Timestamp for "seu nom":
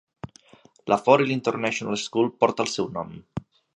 2.77-3.13